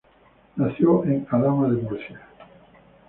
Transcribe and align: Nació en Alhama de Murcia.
Nació 0.55 1.03
en 1.05 1.27
Alhama 1.29 1.67
de 1.69 1.77
Murcia. 1.83 2.21